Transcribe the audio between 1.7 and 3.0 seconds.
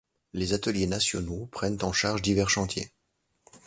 en charge divers chantiers.